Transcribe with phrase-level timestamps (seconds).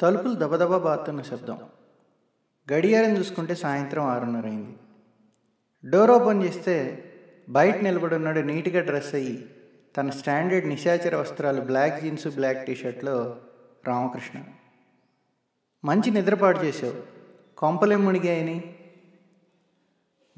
[0.00, 1.58] తలుపులు దబదబా బాతున్న శబ్దం.
[2.72, 4.76] గడియారం చూసుకుంటే సాయంత్రం ఆరున్నర అయింది
[5.90, 7.04] డోర్ ఓపెన్ చేస్తే
[7.48, 9.50] బయట నిలబడున్నాడు నీట్గా డ్రెస్ అయ్యి
[9.96, 13.40] తన స్టాండర్డ్ నిశాచర వస్త్రాలు బ్లాక్ జీన్స్ బ్లాక్ టీషర్ట్లో
[13.88, 14.42] రామకృష్ణ.
[15.84, 16.94] మంచి నిద్రపాటు చేసావు
[17.58, 18.76] కొంపలేం మునిగాయని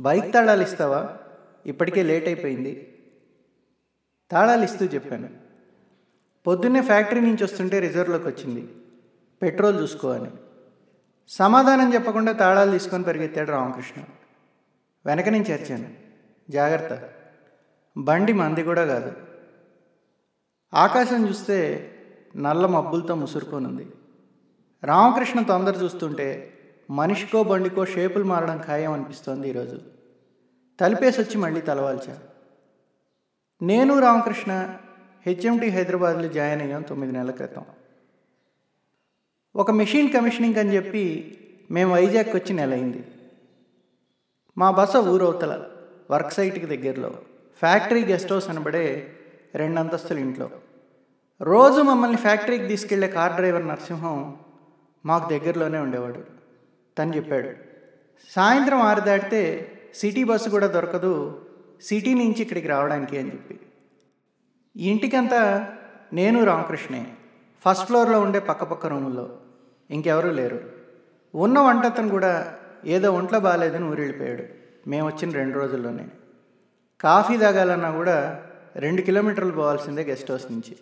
[0.01, 1.19] బైక్ తాళాలు ఇస్తావా?
[1.67, 2.99] ఇప్పటికే లేట్ అయిపోయింది.
[4.31, 5.29] తాళాలు ఇస్తూ చెప్పాను.
[6.47, 8.69] పొద్దున్నే ఫ్యాక్టరీ నుంచి వస్తుంటే రిజర్వ్లోకి వచ్చింది.
[9.43, 10.31] పెట్రోల్ చూసుకో అని
[11.29, 14.03] సమాధానం చెప్పకుండా తాళాలు తీసుకొని పరిగెత్తాడు రామకృష్ణ.
[15.07, 15.91] వెనక నుంచి అరిచాను.
[16.51, 17.09] జాగ్రత్త.
[17.97, 19.13] బండి మంది కూడా కాదు.
[20.75, 21.91] ఆకాశం చూస్తే
[22.37, 23.89] నల్ల మబ్బులతో ముసురుకోనుంది.
[24.85, 26.53] రామకృష్ణ తొందర చూస్తుంటే
[26.91, 29.81] మనిషికో బండికో షేపులు మారడం ఖాయం అనిపిస్తోంది ఈరోజు.
[30.81, 32.19] తలిపేసి వచ్చి మళ్ళీ తలవాల్చా.
[33.63, 34.75] నేను రామకృష్ణ
[35.27, 37.65] హెచ్ఎంటి హైదరాబాద్లో జాయిన్ అయ్యాం తొమ్మిది నెలల క్రితం.
[39.57, 41.39] ఒక మెషిన్ కమిషనింగ్ అని చెప్పి
[41.71, 43.05] మేము వైజాగ్కి వచ్చి నెల అయింది.
[44.59, 45.67] మా బస ఊరవతల
[46.11, 47.09] వర్క్ సైట్కి దగ్గరలో
[47.59, 49.13] ఫ్యాక్టరీ గెస్ట్ హౌస్ అనబడే
[49.55, 50.51] రెండు అంతస్తుల ఇంట్లో.
[51.43, 54.37] రోజు మమ్మల్ని ఫ్యాక్టరీకి తీసుకెళ్ళే కార్ డ్రైవర్ నరసింహం
[55.07, 56.25] మాకు దగ్గరలోనే ఉండేవాడు.
[56.99, 57.49] తను చెప్పాడు
[58.31, 61.43] సాయంత్రం ఆరు దాటితే సిటీ బస్సు కూడా దొరకదు
[61.83, 63.61] సిటీ నుంచి ఇక్కడికి రావడానికి అని చెప్పి.
[64.77, 65.73] ఇంటికంతా
[66.13, 67.07] నేను రామకృష్ణే.
[67.65, 69.39] ఫస్ట్ ఫ్లోర్లో ఉండే పక్కపక్క రూముల్లో
[69.91, 70.61] ఇంకెవరూ లేరు.
[71.35, 74.45] ఉన్న వంటతను కూడా ఏదో ఒంట్లో బాగాలేదని ఊరెళ్ళిపోయాడు.
[74.89, 76.09] మేము వచ్చిన రెండు రోజుల్లోనే.
[77.01, 78.47] కాఫీ తాగాలన్నా కూడా
[78.77, 80.77] రెండు కిలోమీటర్లు పోవాల్సిందే గెస్ట్ హౌస్ నుంచి.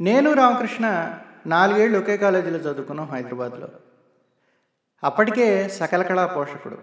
[0.00, 1.14] నేను రామకృష్ణ
[1.46, 3.68] నాలుగేళ్ళు ఒకే కాలేజీలో చదువుకున్నాం హైదరాబాద్లో.
[5.04, 6.78] అప్పటికే సకల కళా పోషకుడు.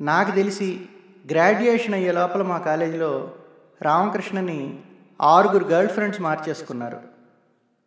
[0.00, 0.88] నాకు తెలిసి
[1.30, 3.34] గ్రాడ్యుయేషన్ అయ్యే లోపల మా కాలేజీలో
[3.82, 4.82] రామకృష్ణని
[5.22, 7.15] ఆరుగురు గర్ల్ ఫ్రెండ్స్ మార్చేసుకున్నారు.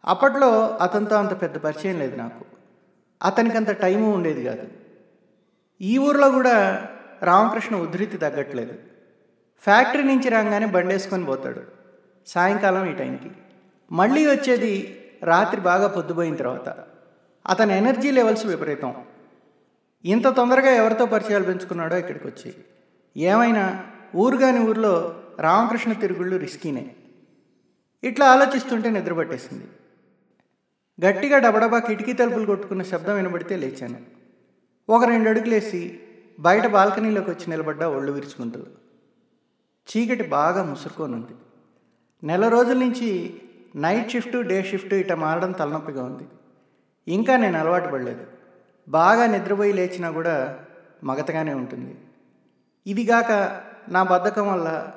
[0.05, 2.45] అప్పట్లో అతనితో అంత పెద్ద పరిచయం లేదు నాకు.
[3.23, 4.67] అతనికి అంత టైము ఉండేది కాదు.
[5.81, 6.87] ఈ ఊర్లో కూడా
[7.23, 8.73] రామకృష్ణ ఉధృతి తగ్గట్లేదు.
[9.61, 11.61] ఫ్యాక్టరీ నుంచి రాగానే బండేసుకొని పోతాడు.
[12.27, 13.31] సాయంకాలం ఈ టైంకి.
[13.91, 16.69] మళ్ళీ వచ్చేది రాత్రి బాగా పొద్దుపోయిన తర్వాత.
[17.47, 18.95] అతని ఎనర్జీ లెవెల్స్ విపరీతం.
[20.05, 22.55] ఇంత తొందరగా ఎవరితో పరిచయాలు పెంచుకున్నాడో ఇక్కడికి వచ్చి.
[23.17, 26.95] ఏమైనా ఊరుగాని ఊర్లో రామకృష్ణ తిరుగుళ్ళు రిస్కీనే.
[28.03, 29.67] ఇట్లా ఆలోచిస్తుంటే నిద్రపట్టేసింది.
[31.05, 33.97] గట్టిగా డబడబా కిటికీ తలుపులు కొట్టుకున్న శబ్దం వినబడితే లేచాను.
[34.89, 35.99] ఒక రెండు అడుగులేసి
[36.39, 38.59] బయట బాల్కనీలోకి వచ్చి నిలబడ్డా ఒళ్ళు విరుచుకుంటూ.
[39.89, 41.31] చీకటి బాగా ముసురుకోనుంది.
[42.23, 43.41] నెల రోజుల నుంచి
[43.75, 46.23] నైట్ షిఫ్ట్ డే షిఫ్ట్ ఇట మారడం తలనొప్పిగా ఉంది.
[47.07, 48.27] ఇంకా నేను అలవాటు పడలేదు.
[48.89, 50.59] బాగా నిద్రపోయి లేచినా కూడా
[51.03, 51.97] మగతగానే ఉంటుంది.
[52.87, 54.87] ఇదిగాక నా బద్ధకం వల్ల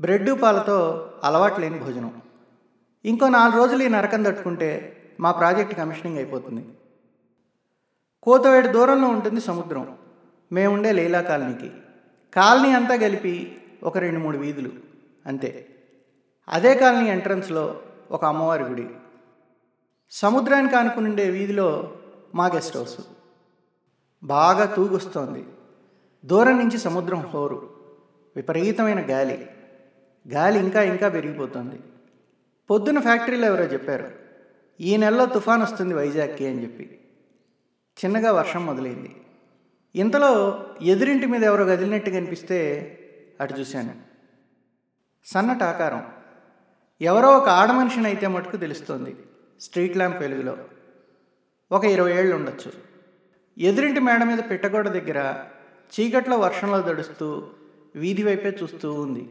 [0.00, 2.22] బ్రెడ్ పాలతో అలవాటు లేని భోజనం.
[3.04, 6.68] ఇంకో నాలుగు రోజులు ఈ నరకం తట్టుకుంటే మా ప్రాజెక్ట్ కమిషనింగ్ అయిపోతుంది.
[8.22, 9.98] కోతవేడు దూరంలో ఉంటుంది సముద్రం.
[10.52, 11.70] మేముండే లీలా కాలనీకి.
[12.34, 14.70] కాలనీ అంతా కలిపి ఒక రెండు మూడు వీధులు.
[15.26, 15.66] అంతే.
[16.48, 18.88] అదే కాలనీ ఎంట్రన్స్లో ఒక అమ్మవారి గుడి.
[20.10, 21.96] సముద్రానికి ఆనుకునుండే వీధిలో
[22.34, 23.00] మా గెస్ట్ హౌస్.
[24.24, 25.46] బాగా తూగొస్తోంది.
[26.24, 27.76] దూరం నుంచి సముద్రం హోరు.
[28.36, 29.50] విపరీతమైన గాలి.
[30.28, 31.80] గాలి ఇంకా ఇంకా పెరిగిపోతుంది.
[32.70, 34.25] పొద్దున ఫ్యాక్టరీలో ఎవరో చెప్పారు.
[34.80, 37.00] ఈ నెలలో తుఫాన్ వస్తుంది వైజాగ్కి అని చెప్పి.
[38.04, 39.16] చిన్నగా వర్షం మొదలైంది.
[39.94, 42.58] ఇంతలో ఎదురింటి మీద ఎవరో కదిలినట్టు కనిపిస్తే
[43.40, 43.94] అటు చూశాను.
[45.26, 46.06] సన్నటి ఆకారం.
[47.00, 49.16] ఎవరో ఒక ఆడమనిషిని అయితే మటుకు తెలుస్తోంది
[49.60, 50.56] స్ట్రీట్ ల్యాంప్ వెలుగులో.
[51.72, 52.72] ఒక ఇరవై ఏళ్ళు ఉండొచ్చు.
[53.58, 55.44] ఎదురింటి మేడ మీద పిట్టగోడ దగ్గర
[56.00, 57.48] చీకట్లో వర్షంలో దడుస్తూ
[57.96, 59.30] వీధి వైపే చూస్తూ ఉంది.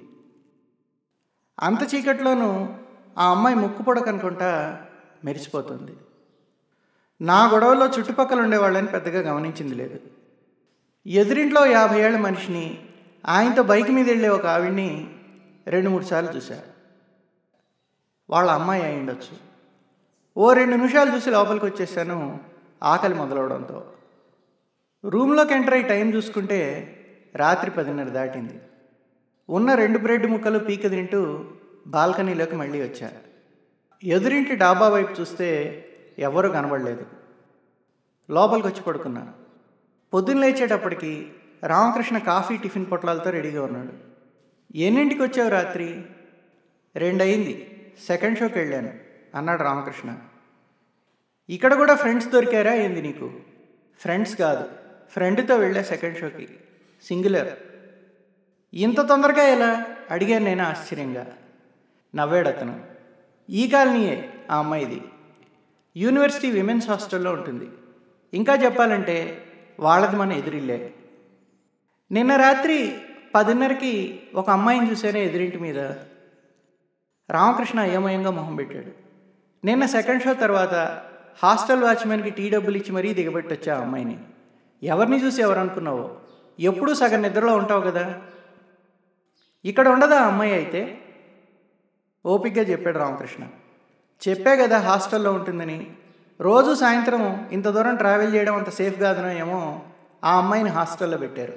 [1.59, 2.69] అంత చీకట్లోనూ
[3.17, 4.81] ఆ అమ్మాయి ముక్కు పొడకనుకుంటా
[5.23, 5.91] మెరిసిపోతుంది.
[7.21, 9.99] నా గొడవలో చుట్టుపక్కల ఉండేవాళ్ళని పెద్దగా గమనించింది లేదు.
[11.07, 12.87] ఎదురింట్లో యాభై ఏళ్ళ మనిషిని
[13.25, 15.13] ఆయనతో బైక్ మీద వెళ్ళే ఒక ఆవిడ్ని
[15.67, 16.61] రెండు మూడు సార్లు చూశా.
[18.29, 19.37] వాళ్ళ అమ్మాయి అయి ఉండొచ్చు.
[20.37, 22.39] ఓ రెండు నిమిషాలు చూసి లోపలికి వచ్చేసాను
[22.83, 23.93] ఆకలి మొదలవడంతో.
[25.05, 26.59] రూమ్లోకి ఎంటర్ అయ్యి టైం చూసుకుంటే
[27.35, 28.59] రాత్రి పదిన్నర దాటింది.
[29.49, 31.45] ఉన్న రెండు బ్రెడ్ ముక్కలు పీక తింటూ
[31.87, 33.34] బాల్కనీలోకి మళ్ళీ వచ్చారు
[34.03, 35.81] ఎదురింటి డాబా వైపు చూస్తే
[36.19, 37.05] ఎవరూ కనబడలేదు.
[38.29, 39.33] లోపలికి వచ్చి పడుకున్నా
[40.13, 41.31] పొద్దున్న లేచేటప్పటికి
[41.63, 43.93] రామకృష్ణ కాఫీ టిఫిన్ పొట్లాలతో రెడీగా ఉన్నాడు.
[44.77, 46.01] ఎన్నింటికి వచ్చావు రాత్రి?
[46.95, 47.71] రెండయింది.
[48.07, 48.93] సెకండ్ షోకి వెళ్ళాను
[49.35, 50.17] అన్నాడు రామకృష్ణ.
[51.49, 53.33] ఇక్కడ కూడా ఫ్రెండ్స్ దొరికారా ఏంది నీకు?
[53.99, 54.69] ఫ్రెండ్స్ కాదు
[55.09, 56.47] ఫ్రెండ్తో వెళ్ళా సెకండ్ షోకి.
[57.03, 57.53] సింగులర్.
[58.73, 59.85] ఇంత తొందరగా ఎలా?
[60.11, 61.27] అడిగాను నేను ఆశ్చర్యంగా.
[62.15, 62.94] నవ్వాడు అతను.
[63.49, 65.01] ఈ కాలనీయే ఆ అమ్మాయిది.
[65.97, 67.69] యూనివర్సిటీ విమెన్స్ హాస్టల్లో ఉంటుంది.
[68.33, 69.45] ఇంకా చెప్పాలంటే
[69.79, 70.93] వాళ్ళది మన ఎదురిల్లే.
[72.11, 72.97] నిన్న రాత్రి
[73.35, 75.79] పదిన్నరకి ఒక అమ్మాయిని చూసానే ఎదురింటి మీద.
[77.29, 78.91] రామకృష్ణ అయోమయంగా మొహం పెట్టాడు.
[79.65, 81.01] నిన్న సెకండ్ షో తర్వాత
[81.43, 84.19] హాస్టల్ వాచ్మెన్కి టీ డబ్బులు ఇచ్చి మరీ దిగబెట్టొచ్చా ఆ అమ్మాయిని.
[84.83, 86.17] ఎవరిని చూసి ఎవరనుకున్నావో?
[86.59, 88.21] ఎప్పుడూ సగం నిద్రలో ఉంటావు కదా?
[89.65, 91.04] ఇక్కడ ఉండదా ఆ అమ్మాయి అయితే?
[92.25, 93.47] ఓపిక్గా చెప్పాడు రామకృష్ణ.
[94.29, 95.91] చెప్పే కదా హాస్టల్లో ఉంటుందని.
[96.41, 99.81] రోజు సాయంత్రం ఇంత దూరం ట్రావెల్ చేయడం అంత సేఫ్ కాదనో ఏమో
[100.23, 101.53] ఆ అమ్మాయిని హాస్టల్లో పెట్టారు.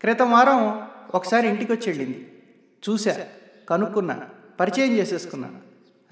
[0.00, 2.42] క్రితం వారం ఒకసారి ఇంటికి వచ్చి వెళ్ళింది.
[2.88, 3.26] చూశా
[3.68, 4.20] కనుక్కున్నా
[4.60, 5.50] పరిచయం చేసేసుకున్నా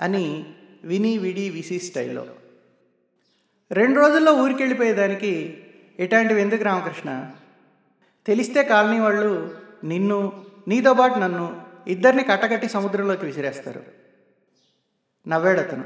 [0.01, 0.45] అని
[0.85, 2.27] విని విడి విసి స్టైల్లో.
[3.73, 5.65] రెండు రోజుల్లో ఊరికి వెళ్ళిపోయేదానికి
[5.99, 7.31] ఇట్లాంటివి ఎందుకు రామకృష్ణ?
[8.27, 9.55] తెలిస్తే కాలనీ వాళ్ళు
[9.85, 13.83] నిన్ను నీతో పాటు నన్ను ఇద్దరిని కట్టకట్టి సముద్రంలోకి విసిరేస్తారు.
[15.29, 15.85] నవ్వాడు అతను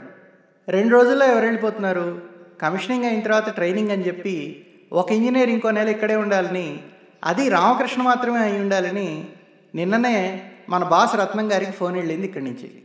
[0.68, 2.22] రెండు రోజుల్లో ఎవరు వెళ్ళిపోతున్నారు
[2.62, 6.82] కమిషనింగ్ అయిన తర్వాత ట్రైనింగ్ అని చెప్పి ఒక ఇంజనీర్ ఇంకో నెల ఇక్కడే ఉండాలని
[7.24, 9.28] అది రామకృష్ణ మాత్రమే అయి ఉండాలని
[9.74, 12.82] నిన్ననే మన బాస్ రత్నం గారికి ఫోన్ వెళ్ళింది ఇక్కడి నుంచి.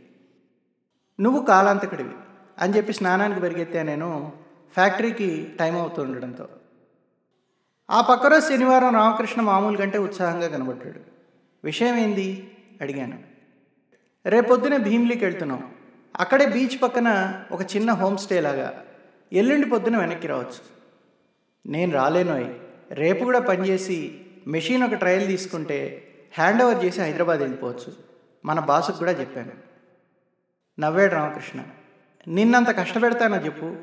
[1.20, 2.10] నువ్వు కాలాంతకుడివి
[2.58, 4.32] అని చెప్పి స్నానానికి పెరిగెత్తా నేను
[4.74, 6.48] ఫ్యాక్టరీకి టైం అవుతూ ఉండడంతో.
[7.90, 11.00] ఆ పక్క రోజు శనివారం రామకృష్ణ మామూలు కంటే ఉత్సాహంగా కనబడ్డాడు.
[11.64, 12.50] విషయం ఏంది?
[12.80, 13.22] అడిగాను.
[14.26, 15.74] రేపొద్దునే భీమ్లీకి వెళ్తున్నాం.
[16.20, 18.84] అక్కడే బీచ్ పక్కన ఒక చిన్న హోమ్ స్టే లాగా.
[19.32, 20.80] ఎల్లుండి పొద్దున వెనక్కి రావచ్చు.
[21.66, 22.54] నేను రాలేనోయ్
[22.90, 27.92] రేపు కూడా పనిచేసి మెషిన్ ఒక ట్రయల్ తీసుకుంటే హ్యాండ్ ఓవర్ చేసి హైదరాబాద్ వెళ్ళిపోవచ్చు.
[28.44, 29.52] మన బాసుకు కూడా చెప్పాను.
[30.80, 31.62] నవ్వాడు రామకృష్ణ.
[32.28, 33.76] నిన్నంత కష్టపెడతానో చెప్పు.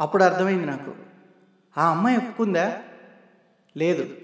[0.00, 0.94] అప్పుడు అర్థమైంది నాకు.
[1.78, 2.82] ఆ అమ్మాయి ఒప్పుకుందా?
[3.76, 4.16] లేదు.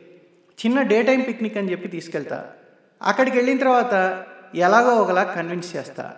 [0.66, 2.52] చిన్న డే టైం పిక్నిక్ అని చెప్పి తీసుకెళ్తా.
[3.02, 4.24] అక్కడికి వెళ్ళిన తర్వాత
[4.54, 6.16] ఎలాగో ఒకలా కన్విన్స్ చేస్తా.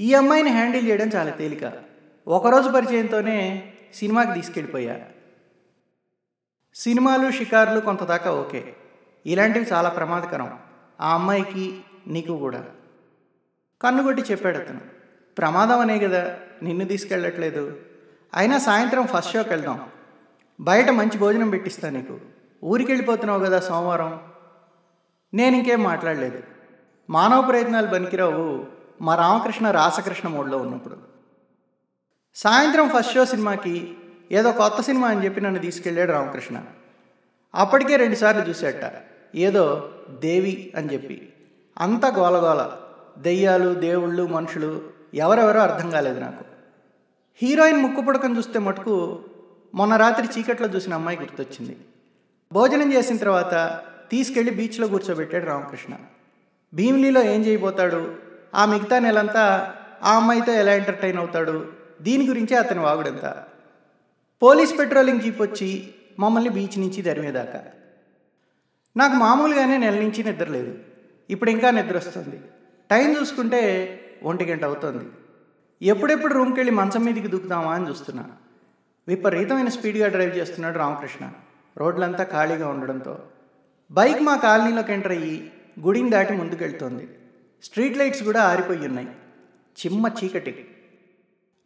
[0.00, 1.72] ఈ అమ్మాయిని హ్యాండిల్ చేయడం చాలా తేలిక.
[2.28, 5.00] ఒకరోజు పరిచయంతోనే సినిమాకి తీసుకెళ్ళిపోయా.
[6.74, 8.76] సినిమాలు షికార్లు కొంత దాకా ఓకే.
[9.26, 10.58] ఇలాంటివి చాలా ప్రమాదకరం.
[11.00, 12.64] ఆ అమ్మాయికి నీకు కూడా.
[13.82, 14.80] కన్నుగొట్టి చెప్పాడు అతను.
[15.38, 17.80] ప్రమాదం అనే కదా నిన్ను తీసుకెళ్ళట్లేదు.
[18.34, 19.88] అయినా సాయంత్రం ఫస్ట్ షోకి వెళ్దాం.
[20.60, 22.20] బయట మంచి భోజనం పెట్టిస్తా నీకు.
[22.64, 24.31] ఊరికి వెళ్ళిపోతున్నావు కదా సోమవారం.
[25.34, 26.42] నేను ఇంకేం మాట్లాడలేదు.
[27.10, 28.66] మానవ ప్రయత్నాలు బనికిరావు
[29.00, 30.96] మా రామకృష్ణ రాసకృష్ణ మోడ్లో ఉన్నప్పుడు.
[32.34, 33.96] సాయంత్రం ఫస్ట్ షో సినిమాకి
[34.32, 36.62] ఏదో కొత్త సినిమా అని చెప్పి నన్ను తీసుకెళ్ళాడు రామకృష్ణ.
[37.54, 39.02] అప్పటికే రెండుసార్లు చూసేట
[39.34, 41.32] ఏదో దేవి అని చెప్పి.
[41.78, 42.70] అంత గోలగోల.
[43.18, 44.82] దెయ్యాలు దేవుళ్ళు మనుషులు
[45.14, 46.44] ఎవరెవరో అర్థం కాలేదు నాకు.
[47.42, 49.20] హీరోయిన్ ముక్కు పుడకం చూస్తే మటుకు
[49.74, 51.78] మొన్న రాత్రి చీకట్లో చూసిన అమ్మాయి గుర్తొచ్చింది.
[52.52, 53.82] భోజనం చేసిన తర్వాత
[54.12, 55.94] తీసుకెళ్ళి బీచ్లో కూర్చోబెట్టాడు రామకృష్ణ.
[56.74, 58.14] భీమిలీలో ఏం చేయబోతాడు?
[58.54, 61.72] ఆ మిగతా నెలంతా ఆ అమ్మాయితో ఎలా ఎంటర్టైన్ అవుతాడు?
[62.02, 63.44] దీని గురించే అతని వాగుడంతా.
[64.42, 67.64] పోలీస్ పెట్రోలింగ్ జీప్ వచ్చి మమ్మల్ని బీచ్ నుంచి దరిమేదాకా
[68.96, 70.78] నాకు మామూలుగానే నెల నుంచి నిద్ర లేదు.
[71.30, 72.40] ఇప్పుడు ఇంకా నిద్ర వస్తుంది.
[72.90, 73.60] టైం చూసుకుంటే
[74.22, 75.04] ఒంటి గంట అవుతుంది.
[75.82, 78.24] ఎప్పుడెప్పుడు రూమ్కి వెళ్ళి మంచం మీదకి దూకుతామా అని చూస్తున్నా.
[79.08, 81.30] విపరీతమైన స్పీడ్గా డ్రైవ్ చేస్తున్నాడు రామకృష్ణ.
[81.76, 83.18] రోడ్లంతా ఖాళీగా ఉండడంతో.
[83.92, 87.08] బైక్ మా కాలనీలోకి ఎంటర్ అయ్యి గుడిని దాటి ముందుకెళ్తోంది.
[87.62, 89.08] స్ట్రీట్ లైట్స్ కూడా ఆరిపోయి ఉన్నాయి.
[89.80, 90.76] చిమ్మ చీకటి.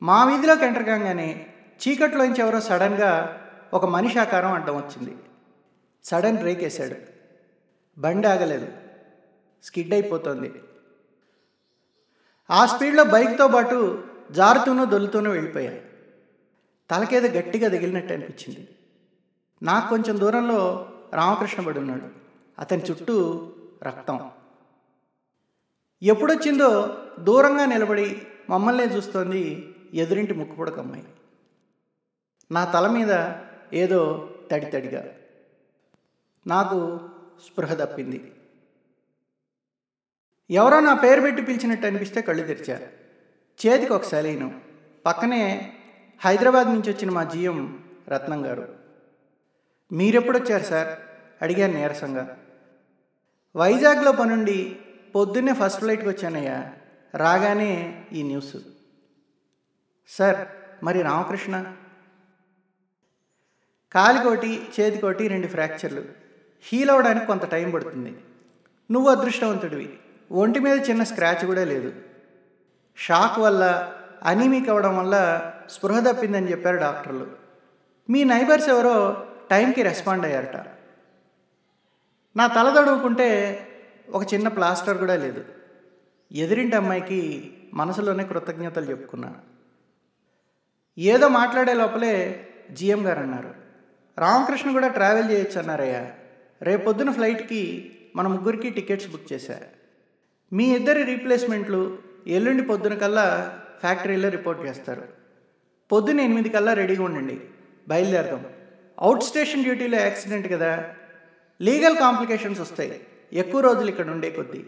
[0.02, 1.46] మా వీధిలోకి ఎంటర్ కాగానే
[1.88, 3.40] చీకట్లోంచి ఎవరో సడన్గా
[3.72, 5.16] ఒక మనిషి ఆకారం అడ్డం వచ్చింది.
[6.04, 6.94] సడన్ బ్రేక్ వేశాడు.
[8.00, 8.68] బండి ఆగలేదు.
[9.64, 10.54] స్కిడ్ అయిపోతుంది.
[12.50, 15.84] ఆ స్పీడ్లో బైక్తో పాటు జారుతూనూ దొల్లుతూనూ వెళ్ళిపోయాయి
[16.90, 18.68] తలకేదో గట్టిగా తగిలినట్టు అనిపించింది.
[19.62, 22.08] నాకు కొంచెం దూరంలో రామకృష్ణ పడి ఉన్నాడు.
[22.58, 23.48] అతని చుట్టూ
[23.82, 24.30] రక్తం.
[26.02, 31.04] ఎప్పుడొచ్చిందో దూరంగా నిలబడి మమ్మల్నే చూస్తోంది ఎదురింటి ముక్కుపుడకమ్మాయి
[32.52, 33.32] నా తల మీద
[33.72, 35.14] ఏదో తడి తడిగా.
[36.46, 37.00] నాకు
[37.46, 38.32] స్పృహ తప్పింది.
[40.50, 42.78] ఎవరో నా పేరు పెట్టి పిలిచినట్టు అనిపిస్తే కళ్ళు తెరిచా.
[43.66, 44.60] చేతికి ఒక సలీను
[45.06, 45.72] పక్కనే
[46.20, 48.85] హైదరాబాద్ నుంచి వచ్చిన మా జీఎం రత్నం గారు.
[49.92, 50.98] మీరెప్పుడొచ్చారు సార్?
[51.42, 52.38] అడిగాను నీరసంగా.
[53.56, 54.78] వైజాగ్లో పనుండి
[55.14, 56.72] పొద్దున్నే ఫస్ట్ ఫ్లైట్కి వచ్చానయ్యా.
[57.14, 58.56] రాగానే ఈ న్యూస్.
[60.08, 60.46] సార్
[60.84, 61.76] మరి రామకృష్ణ?
[63.92, 66.04] కాలికోటి చేతికోటి రెండు ఫ్రాక్చర్లు.
[66.62, 68.20] హీల్ అవ్వడానికి కొంత టైం పడుతుంది.
[68.90, 69.98] నువ్వు అదృష్టవంతుడివి.
[70.32, 71.92] ఒంటి మీద చిన్న స్క్రాచ్ కూడా లేదు.
[72.96, 77.30] షాక్ వల్ల అనీమిక్ అవ్వడం వల్ల స్పృహ తప్పిందని చెప్పారు డాక్టర్లు.
[78.10, 80.66] మీ నైబర్స్ ఎవరో టైంకి రెస్పాండ్ అయ్యారట.
[82.36, 83.60] నా తల తడువుకుంటే
[84.10, 85.44] ఒక చిన్న ప్లాస్టర్ కూడా లేదు.
[86.32, 89.34] ఎదిరింటి అమ్మాయికి మనసులోనే కృతజ్ఞతలు చెప్పుకున్నాను
[90.98, 93.54] ఏదో మాట్లాడే లోపలే జిఎం గారు అన్నారు.
[94.18, 96.12] రామకృష్ణ కూడా ట్రావెల్ చేయొచ్చు అన్నారయ్యా
[96.62, 99.60] రేపొద్దున ఫ్లైట్కి మన ముగ్గురికి టికెట్స్ బుక్ చేశా.
[100.52, 105.08] మీ ఇద్దరి రీప్లేస్మెంట్లు ఎల్లుండి పొద్దున కల్లా ఫ్యాక్టరీలో రిపోర్ట్ చేస్తారు.
[105.92, 107.40] పొద్దున ఎనిమిది కల్లా రెడీగా ఉండండి.
[107.88, 108.46] బయలుదేరదాం.
[108.98, 110.94] అవుట్ స్టేషన్ డ్యూటీలో యాక్సిడెంట్ కదా.
[111.62, 113.00] లీగల్ కాంప్లికేషన్స్ వస్తాయి.
[113.32, 114.64] ఎక్కువ రోజులు ఇక్కడ ఉండే కొద్దీ.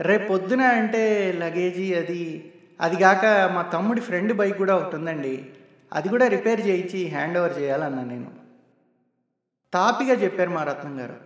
[0.00, 5.50] రేపు పొద్దున అంటే లగేజీ అది అది కాక మా తమ్ముడి ఫ్రెండ్ బైక్ కూడా ఒకటి ఉందండి.
[5.92, 8.30] అది కూడా రిపేర్ చేయించి హ్యాండ్ ఓవర్ చేయాలన్నా నేను.
[9.74, 11.16] తాపిగా చెప్పారు మా రత్నం గారు.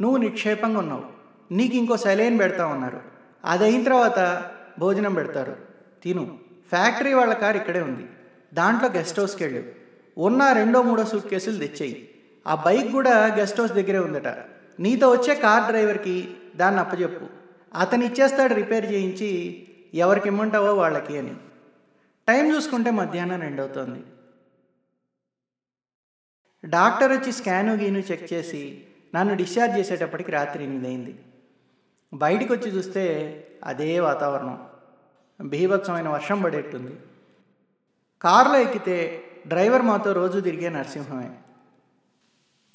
[0.00, 1.04] నువ్వు నిక్షేపంగా ఉన్నావు.
[1.52, 3.00] నీకు ఇంకో సెలైన్ పెడతా ఉన్నారు.
[3.44, 5.56] అది అయిన తర్వాత భోజనం పెడతారు.
[6.02, 6.38] తిను.
[6.68, 8.08] ఫ్యాక్టరీ వాళ్ళ కారు ఇక్కడే ఉంది.
[8.54, 9.75] దాంట్లో గెస్ట్ హౌస్కి వెళ్ళు.
[10.18, 12.14] ఉన్న రెండో మూడో సూట్ కేసులు తెచ్చేయి.
[12.46, 14.28] ఆ బైక్ కూడా గెస్ట్ హౌస్ దగ్గరే ఉందట.
[14.80, 17.26] నీతో వచ్చే కార్ డ్రైవర్కి దాన్ని అప్పచెప్పు
[17.78, 21.34] అతను ఇచ్చేస్తాడు రిపేర్ చేయించి ఎవరికి ఇమ్మంటావో వాళ్ళకి అని.
[22.28, 24.04] టైం చూసుకుంటే మధ్యాహ్నం రెండవుతోంది.
[26.68, 31.18] డాక్టర్ వచ్చి స్కాను గీను చెక్ చేసి నన్ను డిశ్చార్జ్ చేసేటప్పటికి రాత్రి ఎనిమిదైంది.
[32.14, 33.02] బయటకు వచ్చి చూస్తే
[33.64, 34.66] అదే వాతావరణం.
[35.48, 36.96] బీభత్సమైన వర్షం పడేట్టుంది.
[38.22, 41.30] కారులో ఎక్కితే డ్రైవర్ మాతో రోజు తిరిగే నరసింహమే.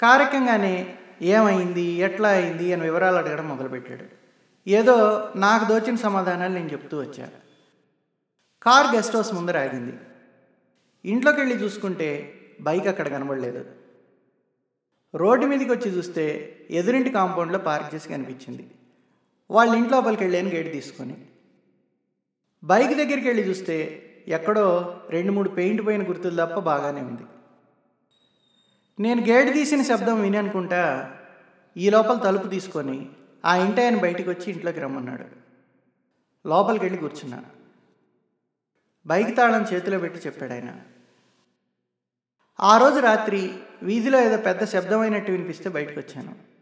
[0.02, 4.04] కారకంగానే ఏమైంది ఎట్లా అయింది అని వివరాలు అడగడం మొదలుపెట్టాడు.
[4.68, 7.30] ఏదో నాకు దోచిన సమాధానాలు నేను చెప్తూ వచ్చా.
[8.62, 9.96] కార్ గెస్ట్ హౌస్ ముందర ఆగింది.
[11.04, 13.64] ఇంట్లోకి వెళ్ళి చూసుకుంటే బైక్ అక్కడ కనబడలేదు.
[15.14, 18.70] రోడ్డు మీదకి వచ్చి చూస్తే ఎదురింటి కాంపౌండ్లో పార్క్ చేసి కనిపించింది.
[19.50, 21.16] వాళ్ళ ఇంట్లోపలికి వెళ్ళాను గేట్ తీసుకొని.
[22.64, 27.22] బైక్ దగ్గరికి వెళ్ళి చూస్తే ఎక్కడో రెండు మూడు పెయింట్ పోయిన గుర్తులు తప్ప బాగానే ఉంది.
[29.02, 31.16] నేను గేట్ తీసిన శబ్దం విని అనుకుంటా
[31.76, 33.08] ఈ లోపల తలుపు తీసుకొని
[33.44, 35.24] ఆ ఇంటి ఆయన బయటకు వచ్చి ఇంట్లోకి రమ్మన్నాడు.
[36.48, 37.44] లోపలికి వెళ్ళి కూర్చున్నా.
[39.06, 40.80] బైక్ తాళం చేతిలో పెట్టి చెప్పాడు ఆయన.
[42.60, 46.52] ఆ రోజు రాత్రి వీధిలో ఏదో పెద్ద శబ్దమైనట్టు వినిపిస్తే బయటకు వచ్చాను.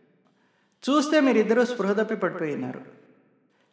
[0.91, 3.00] చూస్తే మీరిద్దరూ స్పృహ తప్పి పడిపోయినారు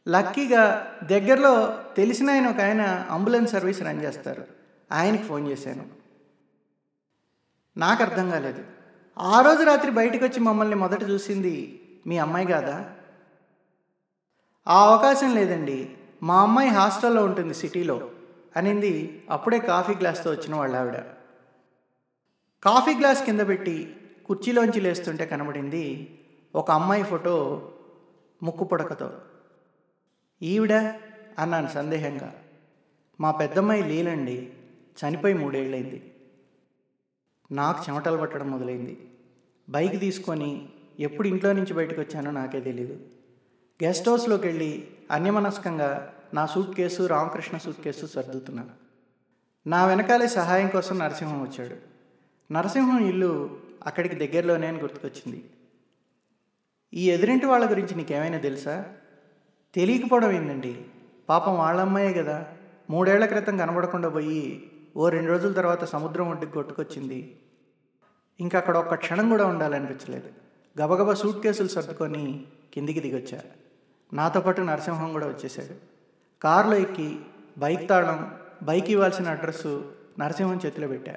[0.07, 4.45] లక్కీగా దగ్గరలో తెలిసిన ఆయన ఒక ఆయన అంబులెన్స్ సర్వీస్ రన్ చేస్తారు.
[4.91, 5.85] ఆయనకి ఫోన్ చేశాను.
[7.77, 8.63] నాకు అర్థం కాలేదు.
[9.17, 12.91] ఆ రోజు రాత్రి బయటకు వచ్చి మమ్మల్ని మొదట చూసింది మీ అమ్మాయి కాదా?
[14.67, 15.97] ఆ అవకాశం లేదండి.
[16.23, 18.11] మా అమ్మాయి హాస్టల్లో ఉంటుంది సిటీలో
[18.55, 20.97] అనింది అప్పుడే కాఫీ గ్లాస్తో వచ్చిన వాళ్ళ ఆవిడ.
[22.63, 23.95] కాఫీ గ్లాస్ కింద పెట్టి
[24.25, 26.17] కుర్చీలోంచి లేస్తుంటే కనబడింది
[26.55, 27.67] ఒక అమ్మాయి ఫోటో
[28.43, 29.21] ముక్కు పొడకతో.
[30.41, 30.73] ఈవిడ
[31.39, 32.35] అన్నాను సందేహంగా.
[33.21, 34.53] మా పెద్దమ్మాయి లీలండి
[34.99, 36.13] చనిపోయి మూడేళ్ళైంది
[37.51, 39.09] నాకు చెమటలు పట్టడం మొదలైంది.
[39.69, 42.99] బైక్ తీసుకొని ఎప్పుడు ఇంట్లో నుంచి బయటకు వచ్చానో నాకే తెలీదు.
[43.83, 48.69] గెస్ట్ హౌస్లోకి వెళ్ళి అన్యమనస్కంగా నా suitcase Ramakrishna suitcase సర్దుతున్నాను
[49.67, 51.75] నా వెనకాలే సహాయం కోసం నరసింహం వచ్చాడు.
[52.53, 55.43] నరసింహం ఇల్లు అక్కడికి దగ్గరలోనే అని గుర్తుకొచ్చింది.
[56.93, 58.93] ఈ ఎదురింటి వాళ్ళ గురించి నీకేమైనా తెలుసా?
[59.77, 60.85] తెలియకపోవడం ఏందండి?
[61.29, 62.45] పాపం వాళ్ళమ్మాయే కదా.
[62.89, 67.39] మూడేళ్ళ క్రితం కనబడకుండా పోయి ఓ రెండు రోజుల తర్వాత సముద్రం ఒడ్డుకి కొట్టుకొచ్చింది.
[68.39, 70.29] ఇంకా అక్కడ ఒక్క క్షణం కూడా ఉండాలనిపించలేదు.
[70.81, 73.41] గబగబా సూట్ కేసులు సర్దుకొని కిందికి దిగొచ్చా.
[74.13, 75.75] నాతో పాటు నరసింహం కూడా వచ్చేసాడు
[76.41, 77.19] కారులో ఎక్కి
[77.57, 81.15] బైక్ తాళం బైక్ ఇవ్వాల్సిన అడ్రస్సు నరసింహం చేతిలో పెట్టా.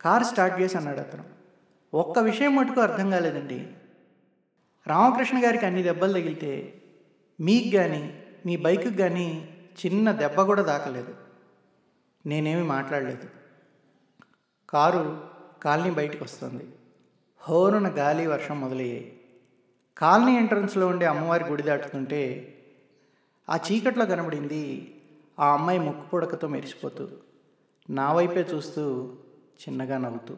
[0.00, 1.24] కార్ స్టార్ట్ చేసి అన్నాడు అతను.
[1.94, 3.66] ఒక్క విషయం మటుకు అర్థం కాలేదండి.
[4.86, 6.82] రామకృష్ణ గారికి అన్ని దెబ్బలు తగిలితే
[7.40, 9.48] మీకు కానీ మీ బైక్కి కానీ
[9.86, 11.14] చిన్న దెబ్బ కూడా దాకలేదు.
[12.26, 13.28] నేనేమి మాట్లాడలేదు.
[14.70, 15.24] కారు
[15.62, 16.68] కాలనీ బయటకు వస్తుంది.
[17.40, 19.20] హోరున గాలి వర్షం మొదలయ్యాయి.
[19.98, 22.52] కాలనీ ఎంట్రన్స్లో ఉండే అమ్మవారి గుడి దాటుతుంటే
[23.48, 24.94] ఆ చీకట్లో కనబడింది
[25.40, 27.08] ఆ అమ్మాయి ముక్కు పొడకతో మెరిసిపోతూ
[27.90, 29.12] నా వైపే చూస్తూ
[29.62, 30.36] చిన్నగా నవ్వుతూ.